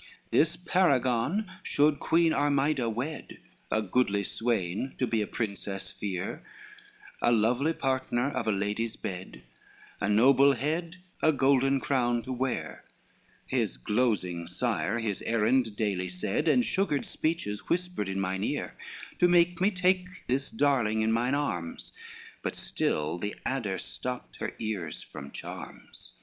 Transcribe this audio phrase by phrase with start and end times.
[0.00, 3.36] XLVII "This paragon should Queen Armida wed,
[3.70, 6.42] A goodly swain to be a princess' fere,
[7.20, 9.42] A lovely partner of a lady's bed,
[10.00, 12.82] A noble head a golden crown to wear:
[13.46, 18.76] His glosing sire his errand daily said, And sugared speeches whispered in mine ear
[19.18, 21.92] To make me take this darling in mine arms,
[22.40, 26.14] But still the adder stopt her ears from charms.